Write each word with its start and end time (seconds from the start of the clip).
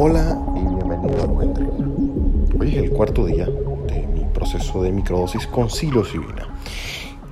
Hola 0.00 0.38
y 0.54 0.60
bienvenido 0.60 1.24
a 1.24 1.26
Nuestra. 1.26 1.66
Hoy 2.60 2.68
es 2.68 2.84
el 2.84 2.90
cuarto 2.92 3.26
día 3.26 3.46
de 3.46 4.06
mi 4.06 4.24
proceso 4.32 4.80
de 4.84 4.92
microdosis 4.92 5.48
con 5.48 5.70
psilocibina 5.70 6.46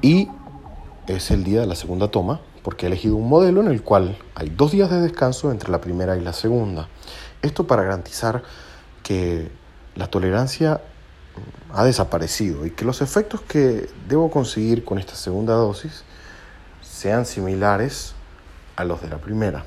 y 0.03 0.29
es 1.07 1.31
el 1.31 1.45
día 1.45 1.61
de 1.61 1.69
la 1.69 1.77
segunda 1.77 2.09
toma 2.09 2.41
porque 2.65 2.87
he 2.87 2.89
elegido 2.89 3.15
un 3.15 3.29
modelo 3.29 3.61
en 3.61 3.69
el 3.69 3.85
cual 3.85 4.19
hay 4.35 4.49
dos 4.49 4.73
días 4.73 4.91
de 4.91 5.01
descanso 5.01 5.53
entre 5.53 5.71
la 5.71 5.81
primera 5.81 6.17
y 6.17 6.21
la 6.23 6.33
segunda. 6.33 6.89
Esto 7.41 7.69
para 7.69 7.85
garantizar 7.85 8.43
que 9.05 9.49
la 9.95 10.09
tolerancia 10.09 10.81
ha 11.73 11.85
desaparecido 11.85 12.67
y 12.67 12.73
que 12.73 12.85
los 12.85 13.01
efectos 13.01 13.43
que 13.43 13.89
debo 14.09 14.29
conseguir 14.29 14.85
con 14.85 14.99
esta 14.99 15.15
segunda 15.15 15.55
dosis 15.55 16.03
sean 16.83 17.27
similares 17.27 18.17
a 18.75 18.83
los 18.83 19.01
de 19.03 19.09
la 19.09 19.19
primera. 19.19 19.65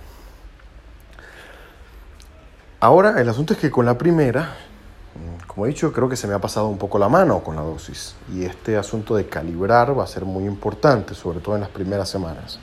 Ahora, 2.81 3.19
el 3.19 3.27
asunto 3.27 3.51
es 3.51 3.59
que 3.59 3.69
con 3.69 3.85
la 3.85 3.97
primera, 3.97 4.55
como 5.47 5.65
he 5.65 5.69
dicho, 5.69 5.91
creo 5.91 6.07
que 6.07 6.15
se 6.15 6.27
me 6.27 6.33
ha 6.33 6.39
pasado 6.39 6.67
un 6.69 6.77
poco 6.77 6.97
la 6.97 7.09
mano 7.09 7.43
con 7.43 7.57
la 7.57 7.61
dosis. 7.61 8.15
Y 8.33 8.45
este 8.45 8.77
asunto 8.77 9.17
de 9.17 9.27
calibrar 9.27 9.99
va 9.99 10.05
a 10.05 10.07
ser 10.07 10.23
muy 10.23 10.45
importante, 10.45 11.13
sobre 11.13 11.41
todo 11.41 11.55
en 11.55 11.61
las 11.61 11.69
primeras 11.69 12.07
semanas. 12.07 12.57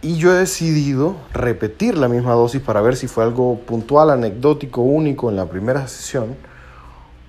Y 0.00 0.16
yo 0.16 0.32
he 0.32 0.38
decidido 0.38 1.16
repetir 1.34 1.98
la 1.98 2.08
misma 2.08 2.32
dosis 2.32 2.62
para 2.62 2.80
ver 2.80 2.96
si 2.96 3.08
fue 3.08 3.24
algo 3.24 3.58
puntual, 3.58 4.08
anecdótico, 4.08 4.80
único 4.80 5.28
en 5.28 5.36
la 5.36 5.44
primera 5.44 5.86
sesión, 5.86 6.34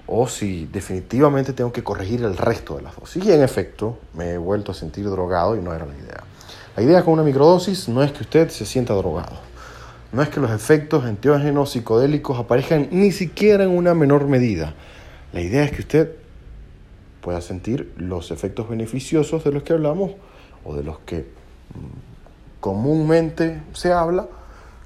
o 0.08 0.30
si 0.30 0.68
definitivamente 0.68 1.52
tengo 1.52 1.74
que 1.74 1.84
corregir 1.84 2.24
el 2.24 2.38
resto 2.38 2.78
de 2.78 2.84
las 2.84 2.96
dosis. 2.96 3.26
Y 3.26 3.34
en 3.34 3.44
efecto, 3.44 3.98
me 4.14 4.32
he 4.32 4.38
vuelto 4.38 4.72
a 4.72 4.76
sentir 4.76 5.10
drogado 5.10 5.58
y 5.58 5.60
no 5.60 5.74
era 5.74 5.86
la 5.86 5.94
idea. 5.94 6.24
La 6.78 6.84
idea 6.84 7.04
con 7.04 7.16
una 7.16 7.24
microdosis 7.24 7.90
no 7.90 8.02
es 8.02 8.14
que 8.14 8.24
usted 8.24 8.50
se 8.50 8.66
sienta 8.66 8.94
drogado 8.94 9.52
no 10.14 10.22
es 10.22 10.30
que 10.30 10.40
los 10.40 10.52
efectos 10.52 11.06
enteógenos 11.06 11.72
psicodélicos 11.72 12.38
aparezcan 12.38 12.88
ni 12.92 13.12
siquiera 13.12 13.64
en 13.64 13.72
una 13.72 13.96
menor 13.96 14.28
medida. 14.28 14.76
La 15.34 15.42
idea 15.42 15.64
es 15.64 15.72
que 15.72 15.82
usted 15.82 16.16
pueda 17.20 17.42
sentir 17.42 17.92
los 17.98 18.30
efectos 18.30 18.70
beneficiosos 18.70 19.44
de 19.44 19.52
los 19.52 19.64
que 19.64 19.74
hablamos 19.74 20.12
o 20.64 20.76
de 20.76 20.84
los 20.84 21.00
que 21.00 21.22
mm, 21.22 22.60
comúnmente 22.60 23.64
se 23.74 23.92
habla, 23.92 24.28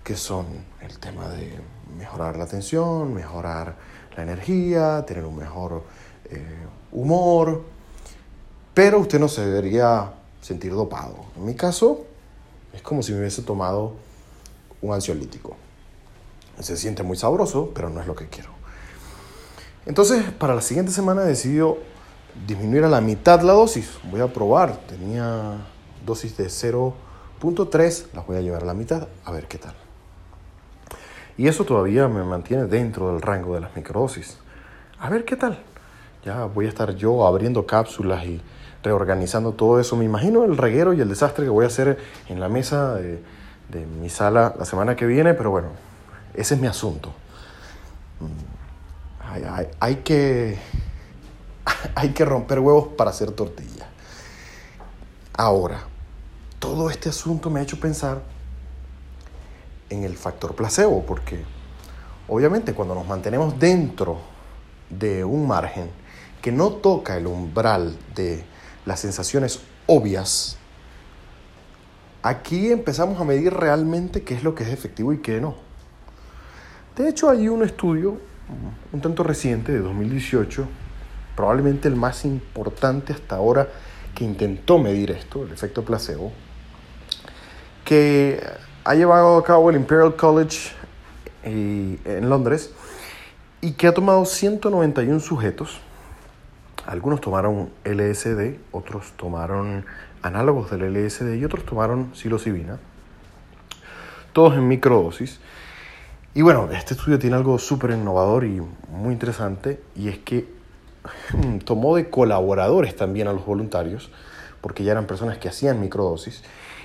que 0.01 0.15
son 0.15 0.45
el 0.81 0.97
tema 0.97 1.27
de 1.27 1.51
mejorar 1.97 2.37
la 2.37 2.45
atención, 2.45 3.13
mejorar 3.13 3.75
la 4.15 4.23
energía, 4.23 5.03
tener 5.05 5.25
un 5.25 5.35
mejor 5.35 5.83
eh, 6.29 6.41
humor, 6.93 7.65
pero 8.73 8.99
usted 8.99 9.19
no 9.19 9.27
se 9.27 9.45
debería 9.45 10.13
sentir 10.39 10.71
dopado. 10.71 11.17
En 11.35 11.45
mi 11.45 11.55
caso, 11.55 12.05
es 12.71 12.81
como 12.81 13.03
si 13.03 13.11
me 13.11 13.19
hubiese 13.19 13.41
tomado 13.41 14.07
un 14.81 14.93
ansiolítico. 14.93 15.55
Se 16.59 16.75
siente 16.75 17.03
muy 17.03 17.17
sabroso, 17.17 17.71
pero 17.73 17.89
no 17.89 18.01
es 18.01 18.07
lo 18.07 18.15
que 18.15 18.27
quiero. 18.27 18.49
Entonces, 19.85 20.23
para 20.31 20.55
la 20.55 20.61
siguiente 20.61 20.91
semana 20.91 21.23
he 21.23 21.27
decidido 21.27 21.77
disminuir 22.45 22.83
a 22.83 22.89
la 22.89 23.01
mitad 23.01 23.41
la 23.41 23.53
dosis. 23.53 23.99
Voy 24.11 24.21
a 24.21 24.27
probar. 24.31 24.77
Tenía 24.87 25.57
dosis 26.05 26.35
de 26.37 26.47
0.3, 26.47 28.05
las 28.13 28.27
voy 28.27 28.37
a 28.37 28.41
llevar 28.41 28.63
a 28.63 28.65
la 28.65 28.73
mitad, 28.73 29.07
a 29.23 29.31
ver 29.31 29.47
qué 29.47 29.57
tal. 29.57 29.73
Y 31.37 31.47
eso 31.47 31.63
todavía 31.65 32.07
me 32.07 32.23
mantiene 32.23 32.65
dentro 32.65 33.11
del 33.11 33.21
rango 33.21 33.53
de 33.53 33.61
las 33.61 33.75
microdosis. 33.75 34.37
A 34.99 35.09
ver 35.09 35.23
qué 35.23 35.35
tal. 35.35 35.59
Ya 36.25 36.45
voy 36.45 36.65
a 36.65 36.69
estar 36.69 36.95
yo 36.95 37.25
abriendo 37.27 37.65
cápsulas 37.65 38.25
y 38.25 38.41
reorganizando 38.83 39.53
todo 39.53 39.79
eso. 39.79 39.95
Me 39.95 40.05
imagino 40.05 40.43
el 40.43 40.57
reguero 40.57 40.93
y 40.93 41.01
el 41.01 41.09
desastre 41.09 41.45
que 41.45 41.49
voy 41.51 41.65
a 41.65 41.67
hacer 41.67 41.97
en 42.27 42.39
la 42.39 42.49
mesa 42.49 42.99
de 43.69 43.85
mi 43.85 44.09
sala 44.09 44.55
la 44.57 44.65
semana 44.65 44.95
que 44.95 45.05
viene, 45.05 45.33
pero 45.33 45.51
bueno, 45.51 45.69
ese 46.33 46.55
es 46.55 46.61
mi 46.61 46.67
asunto. 46.67 47.13
Mm, 48.19 48.57
hay, 49.79 49.95
que, 49.97 50.57
hay 51.95 52.09
que 52.09 52.25
romper 52.25 52.59
huevos 52.59 52.89
para 52.97 53.09
hacer 53.09 53.31
tortilla. 53.31 53.87
Ahora, 55.33 55.81
todo 56.59 56.89
este 56.89 57.09
asunto 57.09 57.49
me 57.49 57.59
ha 57.59 57.63
hecho 57.63 57.79
pensar 57.79 58.21
en 59.89 60.03
el 60.03 60.17
factor 60.17 60.55
placebo, 60.55 61.05
porque 61.05 61.43
obviamente 62.27 62.73
cuando 62.73 62.95
nos 62.95 63.07
mantenemos 63.07 63.57
dentro 63.59 64.19
de 64.89 65.23
un 65.23 65.47
margen 65.47 65.89
que 66.41 66.51
no 66.51 66.71
toca 66.71 67.17
el 67.17 67.27
umbral 67.27 67.97
de 68.15 68.43
las 68.85 68.99
sensaciones 69.01 69.59
obvias, 69.85 70.56
Aquí 72.23 72.71
empezamos 72.71 73.19
a 73.21 73.23
medir 73.23 73.53
realmente 73.53 74.23
qué 74.23 74.33
es 74.33 74.43
lo 74.43 74.55
que 74.55 74.63
es 74.63 74.69
efectivo 74.69 75.13
y 75.13 75.19
qué 75.19 75.39
no. 75.39 75.55
De 76.95 77.07
hecho, 77.09 77.29
hay 77.29 77.47
un 77.47 77.63
estudio 77.63 78.17
un 78.93 79.01
tanto 79.01 79.23
reciente, 79.23 79.71
de 79.71 79.79
2018, 79.79 80.67
probablemente 81.35 81.87
el 81.87 81.95
más 81.95 82.25
importante 82.25 83.13
hasta 83.13 83.35
ahora 83.35 83.67
que 84.15 84.23
intentó 84.23 84.79
medir 84.79 85.11
esto, 85.11 85.43
el 85.43 85.51
efecto 85.51 85.83
placebo, 85.83 86.31
que 87.85 88.41
ha 88.83 88.95
llevado 88.95 89.37
a 89.37 89.43
cabo 89.43 89.69
el 89.69 89.75
Imperial 89.75 90.15
College 90.15 90.71
eh, 91.43 91.99
en 92.05 92.29
Londres 92.29 92.71
y 93.61 93.73
que 93.73 93.87
ha 93.87 93.93
tomado 93.93 94.25
191 94.25 95.19
sujetos. 95.19 95.79
Algunos 96.87 97.19
tomaron 97.19 97.69
LSD, 97.83 98.55
otros 98.71 99.11
tomaron 99.17 99.85
análogos 100.21 100.71
del 100.71 100.93
LSD 100.93 101.35
y 101.35 101.43
otros 101.43 101.65
tomaron 101.65 102.15
psilocibina, 102.15 102.79
todos 104.31 104.55
en 104.55 104.69
microdosis. 104.69 105.41
Y 106.33 106.43
bueno, 106.43 106.69
este 106.71 106.93
estudio 106.93 107.19
tiene 107.19 107.35
algo 107.35 107.59
súper 107.59 107.91
innovador 107.91 108.45
y 108.45 108.61
muy 108.89 109.11
interesante, 109.11 109.81
y 109.97 110.07
es 110.07 110.19
que 110.19 110.47
tomó 111.65 111.97
de 111.97 112.09
colaboradores 112.09 112.95
también 112.95 113.27
a 113.27 113.33
los 113.33 113.45
voluntarios, 113.45 114.09
porque 114.61 114.85
ya 114.85 114.93
eran 114.93 115.07
personas 115.07 115.39
que 115.39 115.49
hacían 115.49 115.81
microdosis, 115.81 116.41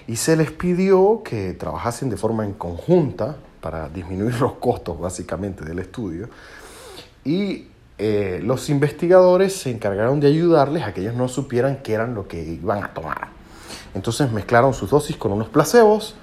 y 0.09 0.17
se 0.17 0.37
les 0.37 0.51
pidió 0.51 1.23
que 1.23 1.53
trabajasen 1.53 2.11
de 2.11 2.17
forma 2.17 2.45
en 2.45 2.55
conjunta 2.55 3.37
para 3.61 3.89
disminuir 3.89 4.35
los 4.41 4.55
costos 4.55 4.99
básicamente 4.99 5.65
del 5.65 5.79
estudio. 5.79 6.29
Y 7.25 7.69
eh, 8.05 8.41
los 8.43 8.69
investigadores 8.69 9.55
se 9.55 9.71
encargaron 9.71 10.19
de 10.19 10.27
ayudarles 10.27 10.83
a 10.83 10.93
que 10.93 11.03
ellos 11.03 11.15
no 11.15 11.29
supieran 11.29 11.85
qué 11.85 11.93
eran 11.93 12.17
lo 12.17 12.27
que 12.27 12.43
iban 12.43 12.83
a 12.83 12.93
tomar. 12.93 13.29
Entonces 13.95 14.33
mezclaron 14.33 14.75
sus 14.75 14.91
dosis 14.91 15.17
con 15.17 15.31
unos 15.31 15.49
placebos, 15.49 16.17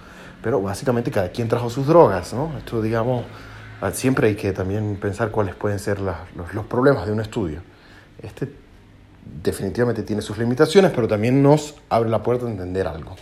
pero 0.44 0.62
básicamente 0.62 1.10
cada 1.10 1.30
quien 1.30 1.48
trajo 1.48 1.70
sus 1.70 1.88
drogas, 1.88 2.34
¿no? 2.34 2.52
Esto, 2.58 2.82
digamos, 2.82 3.24
ah, 3.80 3.92
siempre 3.92 4.28
hay 4.28 4.36
que 4.36 4.52
también 4.52 4.98
pensar 5.00 5.32
cuáles 5.32 5.56
pueden 5.56 5.80
ser 5.80 6.02
los, 6.02 6.18
los 6.54 6.66
problemas 6.66 7.06
de 7.06 7.14
un 7.14 7.22
estudio. 7.22 7.62
Este 8.22 8.54
definitivamente 9.42 10.04
tiene 10.04 10.22
sus 10.22 10.38
limitaciones, 10.38 10.92
pero 10.94 11.08
también 11.08 11.42
nos 11.42 11.76
abre 11.88 12.10
la 12.10 12.22
puerta 12.24 12.46
a 12.46 12.50
entender 12.50 12.88
algo. 12.88 13.16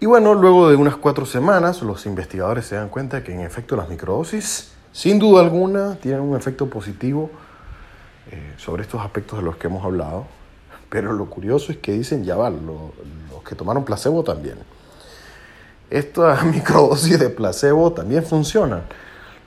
Y 0.00 0.06
bueno, 0.06 0.32
luego 0.32 0.70
de 0.70 0.76
unas 0.76 0.96
cuatro 0.96 1.26
semanas, 1.26 1.82
los 1.82 2.06
investigadores 2.06 2.64
se 2.64 2.76
dan 2.76 2.88
cuenta 2.88 3.22
que 3.22 3.34
en 3.34 3.40
efecto 3.40 3.76
las 3.76 3.90
microdosis 3.90 4.72
sin 4.92 5.18
duda 5.18 5.40
alguna 5.40 5.96
tienen 5.96 6.20
un 6.20 6.36
efecto 6.36 6.68
positivo 6.68 7.30
eh, 8.30 8.54
sobre 8.58 8.82
estos 8.82 9.00
aspectos 9.00 9.38
de 9.38 9.44
los 9.44 9.56
que 9.56 9.66
hemos 9.66 9.84
hablado, 9.84 10.26
pero 10.90 11.12
lo 11.12 11.26
curioso 11.26 11.72
es 11.72 11.78
que 11.78 11.92
dicen, 11.92 12.24
ya 12.24 12.36
va, 12.36 12.50
los 12.50 13.42
que 13.48 13.54
tomaron 13.54 13.84
placebo 13.84 14.22
también. 14.22 14.58
Esta 15.90 16.42
microdosis 16.44 17.18
de 17.18 17.30
placebo 17.30 17.92
también 17.92 18.22
funcionan, 18.22 18.82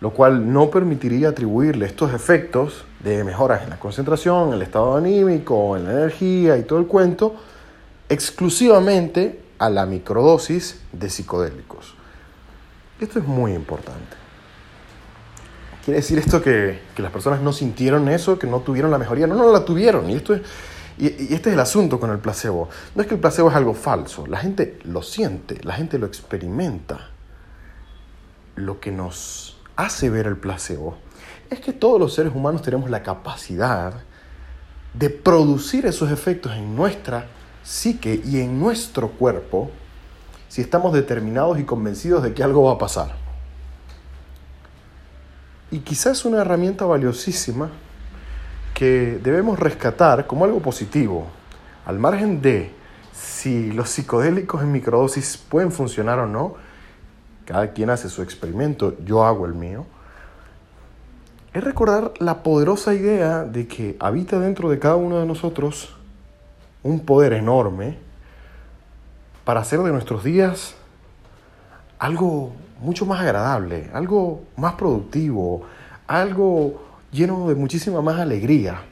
lo 0.01 0.11
cual 0.11 0.51
no 0.51 0.69
permitiría 0.69 1.29
atribuirle 1.29 1.85
estos 1.85 2.13
efectos 2.13 2.83
de 3.03 3.23
mejoras 3.23 3.63
en 3.63 3.69
la 3.69 3.79
concentración, 3.79 4.49
en 4.49 4.53
el 4.55 4.61
estado 4.63 4.97
anímico, 4.97 5.77
en 5.77 5.85
la 5.85 5.91
energía 5.91 6.57
y 6.57 6.63
todo 6.63 6.79
el 6.79 6.87
cuento, 6.87 7.35
exclusivamente 8.09 9.41
a 9.59 9.69
la 9.69 9.85
microdosis 9.85 10.81
de 10.91 11.09
psicodélicos. 11.09 11.93
Esto 12.99 13.19
es 13.19 13.25
muy 13.25 13.53
importante. 13.53 14.24
¿Quiere 15.85 15.99
decir 15.99 16.17
esto 16.17 16.41
que, 16.41 16.79
las 16.97 17.11
personas 17.11 17.41
no 17.41 17.53
sintieron 17.53 18.09
eso, 18.09 18.39
que 18.39 18.47
no 18.47 18.61
tuvieron 18.61 18.89
la 18.89 18.97
mejoría? 18.97 19.27
No, 19.27 19.35
no 19.35 19.51
la 19.51 19.63
tuvieron. 19.63 20.09
Y, 20.09 20.15
esto 20.15 20.33
es, 20.33 20.41
y, 20.97 21.05
este 21.31 21.49
es 21.49 21.53
el 21.53 21.59
asunto 21.59 21.99
con 21.99 22.09
el 22.09 22.17
placebo. 22.17 22.69
No 22.95 23.03
es 23.03 23.07
que 23.07 23.13
el 23.13 23.21
placebo 23.21 23.51
es 23.51 23.55
algo 23.55 23.75
falso. 23.75 24.25
La 24.25 24.39
gente 24.39 24.79
lo 24.85 25.03
siente, 25.03 25.59
la 25.63 25.75
gente 25.75 25.99
lo 25.99 26.07
experimenta. 26.07 27.11
Lo 28.55 28.79
que 28.79 28.91
nos 28.91 29.57
hace 29.75 30.09
ver 30.09 30.25
el 30.25 30.37
placebo 30.37 30.97
es 31.51 31.59
que 31.59 31.71
todos 31.71 31.99
los 31.99 32.15
seres 32.15 32.33
humanos 32.33 32.63
tenemos 32.63 32.89
la 32.89 33.03
capacidad 33.03 33.93
de 34.95 35.09
producir 35.11 35.85
esos 35.85 36.09
efectos 36.09 36.53
en 36.53 36.75
nuestra 36.75 37.27
psique 37.63 38.19
y 38.25 38.39
en 38.39 38.59
nuestro 38.59 39.09
cuerpo 39.09 39.69
si 40.47 40.61
estamos 40.61 40.93
determinados 40.93 41.59
y 41.59 41.63
convencidos 41.63 42.23
de 42.23 42.33
que 42.33 42.41
algo 42.41 42.63
va 42.63 42.73
a 42.73 42.77
pasar. 42.79 43.24
Y 45.75 45.79
quizás 45.79 46.23
una 46.23 46.39
herramienta 46.39 46.85
valiosísima 46.85 47.69
que 48.73 49.19
debemos 49.21 49.59
rescatar 49.59 50.25
como 50.25 50.45
algo 50.45 50.61
positivo, 50.61 51.27
al 51.85 51.99
margen 51.99 52.41
de 52.41 52.71
si 53.11 53.73
los 53.73 53.89
psicodélicos 53.89 54.61
en 54.61 54.71
microdosis 54.71 55.35
pueden 55.35 55.73
funcionar 55.73 56.19
o 56.19 56.27
no, 56.27 56.53
cada 57.43 57.73
quien 57.73 57.89
hace 57.89 58.07
su 58.07 58.21
experimento, 58.21 58.95
yo 59.03 59.25
hago 59.25 59.45
el 59.45 59.53
mío, 59.53 59.85
es 61.53 61.61
recordar 61.61 62.13
la 62.19 62.41
poderosa 62.41 62.93
idea 62.93 63.43
de 63.43 63.67
que 63.67 63.97
habita 63.99 64.39
dentro 64.39 64.69
de 64.69 64.79
cada 64.79 64.95
uno 64.95 65.19
de 65.19 65.25
nosotros 65.25 65.93
un 66.83 67.01
poder 67.01 67.33
enorme 67.33 67.97
para 69.43 69.59
hacer 69.59 69.81
de 69.81 69.91
nuestros 69.91 70.23
días 70.23 70.75
algo 72.05 72.53
mucho 72.81 73.07
más 73.07 73.21
agradable, 73.21 73.89
algo 73.91 74.43
más 74.57 74.75
productivo, 74.75 75.63
algo 76.05 76.79
lleno 77.11 77.47
de 77.49 77.55
muchísima 77.55 77.99
más 78.03 78.19
alegría. 78.19 78.83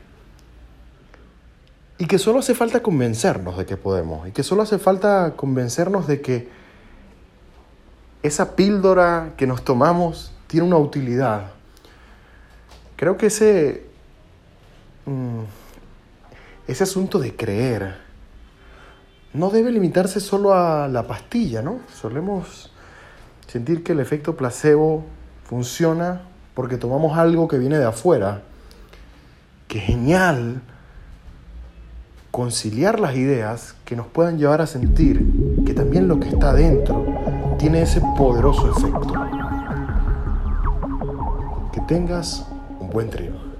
Y 2.00 2.08
que 2.08 2.18
solo 2.18 2.40
hace 2.40 2.56
falta 2.56 2.82
convencernos 2.82 3.56
de 3.56 3.68
que 3.68 3.78
podemos, 3.78 4.28
y 4.28 4.32
que 4.32 4.42
solo 4.42 4.64
hace 4.64 4.80
falta 4.80 5.34
convencernos 5.36 6.08
de 6.08 6.22
que 6.22 6.50
esa 8.24 8.56
píldora 8.56 9.34
que 9.38 9.46
nos 9.46 9.64
tomamos 9.64 10.32
tiene 10.48 10.66
una 10.66 10.78
utilidad. 10.78 11.52
Creo 12.96 13.16
que 13.18 13.28
ese, 13.28 13.86
mm, 15.06 15.42
ese 16.68 16.84
asunto 16.84 17.20
de 17.20 17.36
creer 17.36 17.96
no 19.34 19.52
debe 19.52 19.72
limitarse 19.72 20.20
solo 20.20 20.56
a 20.56 20.88
la 20.88 21.06
pastilla, 21.06 21.62
¿no? 21.62 21.82
Solemos 21.94 22.73
sentir 23.54 23.84
que 23.84 23.92
el 23.92 24.00
efecto 24.00 24.36
placebo 24.36 25.06
funciona 25.44 26.24
porque 26.56 26.78
tomamos 26.78 27.16
algo 27.20 27.48
que 27.48 27.60
viene 27.60 27.78
de 27.78 27.86
afuera. 27.86 28.42
Qué 29.68 29.80
genial 29.80 30.60
conciliar 32.32 33.00
las 33.00 33.16
ideas 33.16 33.76
que 33.86 33.96
nos 33.96 34.08
puedan 34.08 34.40
llevar 34.40 34.62
a 34.62 34.66
sentir 34.66 35.24
que 35.68 35.76
también 35.76 36.08
lo 36.08 36.20
que 36.20 36.30
está 36.30 36.52
dentro 36.52 37.06
tiene 37.60 37.84
ese 37.84 38.02
poderoso 38.18 38.72
efecto. 38.72 39.14
Que 41.72 41.82
tengas 41.82 42.48
un 42.80 42.90
buen 42.90 43.12
trío. 43.12 43.53